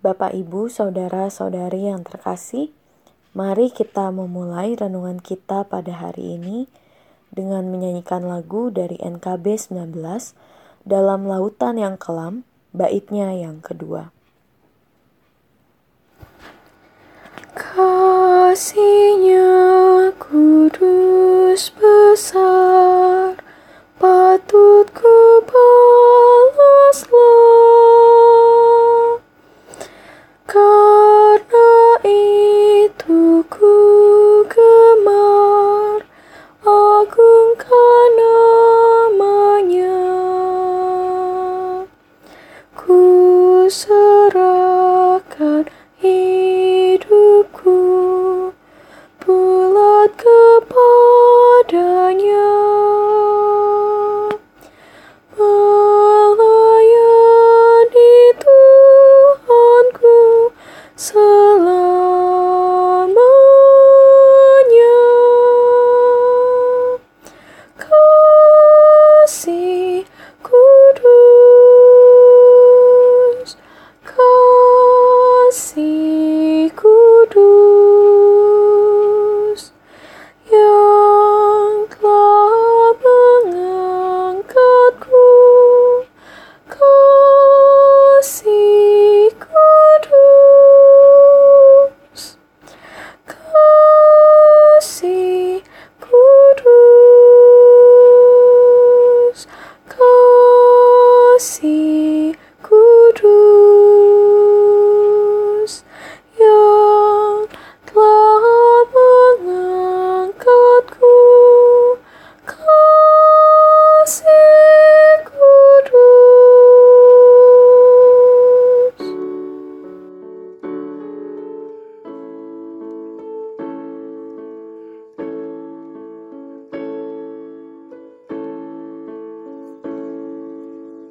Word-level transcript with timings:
Bapak, 0.00 0.32
Ibu, 0.32 0.72
saudara-saudari 0.72 1.92
yang 1.92 2.08
terkasih, 2.08 2.72
mari 3.36 3.68
kita 3.68 4.08
memulai 4.08 4.72
renungan 4.72 5.20
kita 5.20 5.68
pada 5.68 5.92
hari 5.92 6.40
ini 6.40 6.72
dengan 7.28 7.68
menyanyikan 7.68 8.24
lagu 8.24 8.72
dari 8.72 8.96
NKB 8.96 9.60
19 9.60 9.92
dalam 10.88 11.28
lautan 11.28 11.76
yang 11.76 12.00
kelam, 12.00 12.48
baitnya 12.72 13.36
yang 13.36 13.60
kedua. 13.60 14.08
Kasihnya 17.52 19.52
kudus 20.16 21.76
besar, 21.76 23.36
patut 24.00 24.88
ku 24.96 25.44
balaslah. 25.44 27.49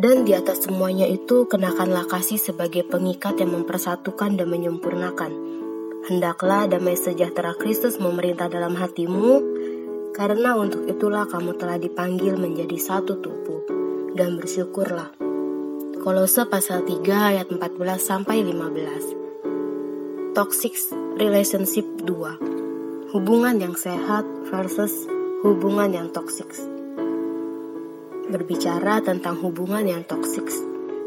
Dan 0.00 0.24
di 0.24 0.32
atas 0.32 0.64
semuanya 0.64 1.04
itu 1.04 1.44
kenakanlah 1.44 2.08
kasih 2.08 2.40
sebagai 2.40 2.88
pengikat 2.88 3.36
yang 3.36 3.52
mempersatukan 3.52 4.32
dan 4.40 4.48
menyempurnakan. 4.48 5.28
Hendaklah 6.08 6.64
damai 6.72 6.96
sejahtera 6.96 7.52
Kristus 7.52 8.00
memerintah 8.00 8.48
dalam 8.48 8.80
hatimu, 8.80 9.44
karena 10.16 10.56
untuk 10.56 10.88
itulah 10.88 11.28
kamu 11.28 11.52
telah 11.60 11.76
dipanggil 11.76 12.40
menjadi 12.40 12.80
satu 12.80 13.20
tubuh, 13.20 13.60
dan 14.16 14.40
bersyukurlah. 14.40 15.12
Kolose 16.00 16.48
pasal 16.48 16.88
3 16.88 17.36
ayat 17.36 17.52
14 17.52 17.60
sampai 18.00 18.40
15. 18.40 20.32
Toxic 20.32 20.96
Relationship 21.20 21.84
2 22.08 23.12
Hubungan 23.12 23.60
yang 23.60 23.76
sehat 23.76 24.24
versus 24.48 25.04
hubungan 25.44 25.92
yang 25.92 26.08
toksik 26.08 26.79
berbicara 28.30 29.02
tentang 29.02 29.36
hubungan 29.42 29.82
yang 29.82 30.02
toksik, 30.06 30.46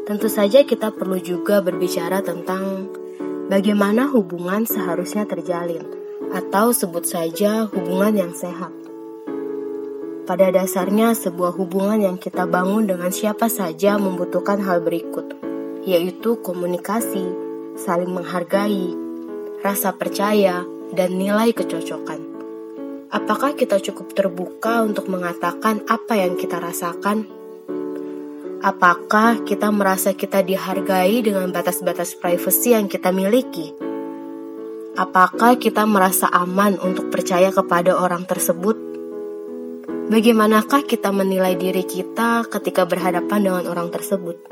tentu 0.04 0.28
saja 0.28 0.62
kita 0.62 0.92
perlu 0.92 1.16
juga 1.18 1.64
berbicara 1.64 2.20
tentang 2.20 2.92
bagaimana 3.48 4.12
hubungan 4.12 4.68
seharusnya 4.68 5.24
terjalin, 5.24 5.82
atau 6.30 6.70
sebut 6.76 7.08
saja 7.08 7.64
hubungan 7.72 8.28
yang 8.28 8.32
sehat. 8.36 8.70
Pada 10.24 10.48
dasarnya, 10.48 11.12
sebuah 11.12 11.52
hubungan 11.52 12.00
yang 12.00 12.16
kita 12.16 12.48
bangun 12.48 12.88
dengan 12.88 13.12
siapa 13.12 13.52
saja 13.52 14.00
membutuhkan 14.00 14.56
hal 14.64 14.80
berikut, 14.80 15.36
yaitu 15.84 16.40
komunikasi, 16.40 17.28
saling 17.76 18.08
menghargai, 18.08 18.96
rasa 19.60 19.92
percaya, 19.92 20.64
dan 20.96 21.20
nilai 21.20 21.52
kecocokan. 21.52 22.23
Apakah 23.14 23.54
kita 23.54 23.78
cukup 23.78 24.10
terbuka 24.10 24.82
untuk 24.82 25.06
mengatakan 25.06 25.86
apa 25.86 26.18
yang 26.18 26.34
kita 26.34 26.58
rasakan? 26.58 27.30
Apakah 28.58 29.46
kita 29.46 29.70
merasa 29.70 30.18
kita 30.18 30.42
dihargai 30.42 31.22
dengan 31.22 31.46
batas-batas 31.54 32.18
privasi 32.18 32.74
yang 32.74 32.90
kita 32.90 33.14
miliki? 33.14 33.70
Apakah 34.98 35.54
kita 35.62 35.86
merasa 35.86 36.26
aman 36.26 36.74
untuk 36.82 37.14
percaya 37.14 37.54
kepada 37.54 37.94
orang 37.94 38.26
tersebut? 38.26 38.74
Bagaimanakah 40.10 40.82
kita 40.82 41.14
menilai 41.14 41.54
diri 41.54 41.86
kita 41.86 42.50
ketika 42.50 42.82
berhadapan 42.82 43.46
dengan 43.46 43.64
orang 43.70 43.94
tersebut? 43.94 44.42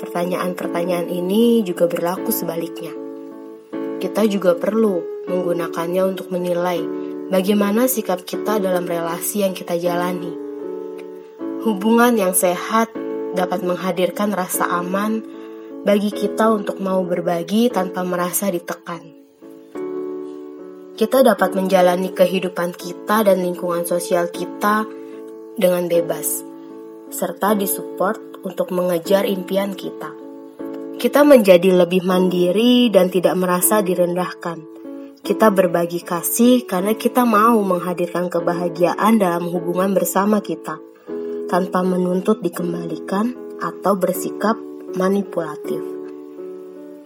Pertanyaan-pertanyaan 0.00 1.12
ini 1.12 1.60
juga 1.68 1.84
berlaku 1.84 2.32
sebaliknya. 2.32 2.96
Kita 4.00 4.24
juga 4.24 4.56
perlu 4.56 5.28
menggunakannya 5.28 6.16
untuk 6.16 6.32
menilai 6.32 6.97
bagaimana 7.28 7.84
sikap 7.86 8.24
kita 8.24 8.56
dalam 8.58 8.88
relasi 8.88 9.44
yang 9.44 9.52
kita 9.52 9.76
jalani. 9.76 10.32
Hubungan 11.62 12.16
yang 12.16 12.32
sehat 12.32 12.88
dapat 13.36 13.60
menghadirkan 13.60 14.32
rasa 14.32 14.64
aman 14.80 15.20
bagi 15.84 16.10
kita 16.10 16.48
untuk 16.48 16.80
mau 16.80 17.04
berbagi 17.04 17.68
tanpa 17.68 18.02
merasa 18.02 18.48
ditekan. 18.48 19.16
Kita 20.98 21.22
dapat 21.22 21.54
menjalani 21.54 22.10
kehidupan 22.10 22.74
kita 22.74 23.22
dan 23.22 23.38
lingkungan 23.38 23.86
sosial 23.86 24.34
kita 24.34 24.82
dengan 25.54 25.86
bebas, 25.86 26.42
serta 27.14 27.54
disupport 27.54 28.42
untuk 28.42 28.74
mengejar 28.74 29.22
impian 29.22 29.78
kita. 29.78 30.10
Kita 30.98 31.22
menjadi 31.22 31.86
lebih 31.86 32.02
mandiri 32.02 32.90
dan 32.90 33.06
tidak 33.06 33.38
merasa 33.38 33.78
direndahkan 33.78 34.77
kita 35.22 35.50
berbagi 35.50 36.06
kasih 36.06 36.62
karena 36.66 36.94
kita 36.94 37.26
mau 37.26 37.58
menghadirkan 37.66 38.30
kebahagiaan 38.30 39.18
dalam 39.18 39.50
hubungan 39.50 39.90
bersama 39.90 40.38
kita, 40.38 40.78
tanpa 41.50 41.82
menuntut 41.82 42.38
dikembalikan 42.38 43.34
atau 43.58 43.98
bersikap 43.98 44.54
manipulatif. 44.94 45.82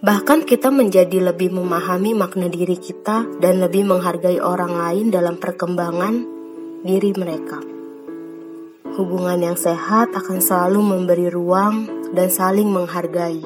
Bahkan 0.03 0.43
kita 0.43 0.67
menjadi 0.67 1.31
lebih 1.31 1.55
memahami 1.55 2.11
makna 2.11 2.51
diri 2.51 2.75
kita 2.75 3.23
dan 3.39 3.63
lebih 3.63 3.87
menghargai 3.87 4.37
orang 4.43 4.75
lain 4.75 5.07
dalam 5.09 5.39
perkembangan 5.39 6.27
diri 6.83 7.15
mereka. 7.15 7.63
Hubungan 8.93 9.41
yang 9.41 9.57
sehat 9.57 10.13
akan 10.13 10.37
selalu 10.43 10.83
memberi 10.83 11.31
ruang 11.31 11.89
dan 12.13 12.29
saling 12.29 12.69
menghargai, 12.69 13.41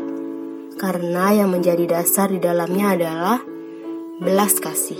karena 0.75 1.31
yang 1.31 1.53
menjadi 1.53 2.01
dasar 2.01 2.27
di 2.27 2.41
dalamnya 2.41 2.99
adalah 2.99 3.39
belas 4.17 4.57
kasih. 4.57 4.97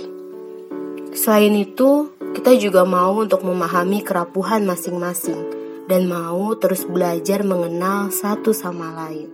Selain 1.10 1.50
itu, 1.58 2.14
kita 2.38 2.54
juga 2.54 2.86
mau 2.86 3.18
untuk 3.18 3.42
memahami 3.42 4.06
kerapuhan 4.06 4.62
masing-masing 4.62 5.42
dan 5.90 6.06
mau 6.06 6.54
terus 6.54 6.86
belajar 6.86 7.42
mengenal 7.42 8.14
satu 8.14 8.54
sama 8.54 8.94
lain. 8.94 9.26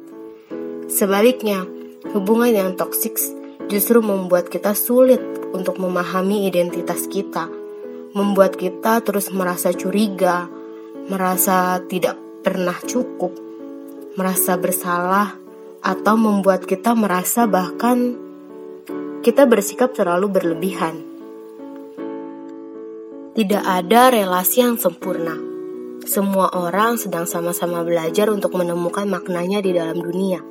Sebaliknya, 0.89 1.69
hubungan 2.17 2.49
yang 2.49 2.71
toksik 2.81 3.21
justru 3.69 4.01
membuat 4.01 4.49
kita 4.49 4.73
sulit 4.73 5.21
untuk 5.53 5.77
memahami 5.77 6.49
identitas 6.49 7.05
kita, 7.05 7.53
membuat 8.17 8.57
kita 8.57 9.05
terus 9.05 9.29
merasa 9.37 9.77
curiga, 9.77 10.49
merasa 11.13 11.77
tidak 11.85 12.17
pernah 12.41 12.77
cukup, 12.89 13.37
merasa 14.17 14.57
bersalah, 14.57 15.37
atau 15.85 16.17
membuat 16.17 16.65
kita 16.65 16.97
merasa 16.97 17.45
bahkan 17.45 18.24
kita 19.25 19.49
bersikap 19.49 19.97
terlalu 19.97 20.29
berlebihan. 20.37 21.01
Tidak 23.33 23.65
ada 23.65 24.13
relasi 24.13 24.61
yang 24.61 24.77
sempurna. 24.77 25.33
Semua 26.05 26.53
orang 26.53 27.01
sedang 27.01 27.25
sama-sama 27.25 27.81
belajar 27.89 28.29
untuk 28.29 28.53
menemukan 28.53 29.09
maknanya 29.09 29.65
di 29.65 29.73
dalam 29.73 29.97
dunia. 29.97 30.45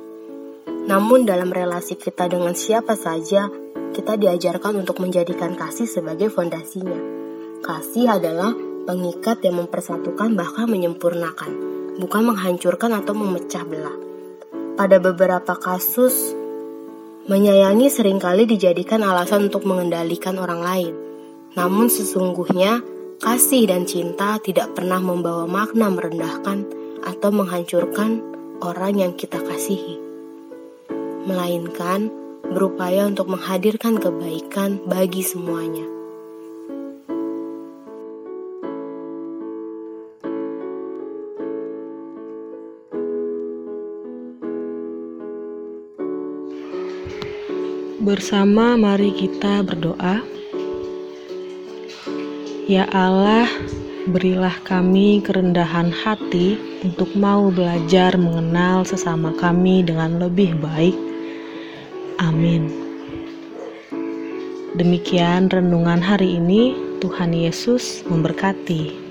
Namun, 0.90 1.22
dalam 1.22 1.54
relasi 1.54 1.94
kita 1.94 2.26
dengan 2.26 2.58
siapa 2.58 2.98
saja, 2.98 3.46
kita 3.94 4.18
diajarkan 4.18 4.82
untuk 4.82 4.98
menjadikan 4.98 5.54
kasih 5.54 5.86
sebagai 5.86 6.34
fondasinya. 6.34 6.98
Kasih 7.62 8.10
adalah 8.10 8.58
pengikat 8.90 9.38
yang 9.46 9.62
mempersatukan, 9.62 10.34
bahkan 10.34 10.66
menyempurnakan, 10.66 11.50
bukan 12.02 12.22
menghancurkan 12.26 12.90
atau 12.90 13.14
memecah 13.14 13.62
belah. 13.62 13.96
Pada 14.74 14.98
beberapa 14.98 15.54
kasus, 15.54 16.34
menyayangi 17.24 17.88
sering 17.88 18.20
kali 18.20 18.44
dijadikan 18.44 19.00
alasan 19.00 19.48
untuk 19.48 19.64
mengendalikan 19.64 20.36
orang 20.36 20.60
lain. 20.60 20.94
Namun 21.56 21.88
sesungguhnya, 21.88 22.84
kasih 23.22 23.64
dan 23.64 23.88
cinta 23.88 24.36
tidak 24.44 24.76
pernah 24.76 25.00
membawa 25.00 25.48
makna 25.48 25.88
merendahkan 25.88 26.68
atau 27.00 27.30
menghancurkan 27.32 28.20
orang 28.60 29.00
yang 29.00 29.12
kita 29.16 29.40
kasihi. 29.40 29.96
Melainkan, 31.24 32.12
berupaya 32.44 33.08
untuk 33.08 33.32
menghadirkan 33.32 33.96
kebaikan 33.96 34.84
bagi 34.84 35.24
semuanya. 35.24 36.03
Bersama 48.04 48.76
mari 48.76 49.16
kita 49.16 49.64
berdoa. 49.64 50.20
Ya 52.68 52.84
Allah, 52.92 53.48
berilah 54.04 54.52
kami 54.60 55.24
kerendahan 55.24 55.88
hati 55.88 56.60
untuk 56.84 57.16
mau 57.16 57.48
belajar 57.48 58.12
mengenal 58.20 58.84
sesama 58.84 59.32
kami 59.40 59.88
dengan 59.88 60.20
lebih 60.20 60.52
baik. 60.60 60.92
Amin. 62.20 62.68
Demikian 64.76 65.48
renungan 65.48 66.04
hari 66.04 66.36
ini. 66.36 66.76
Tuhan 67.00 67.32
Yesus 67.32 68.04
memberkati. 68.04 69.03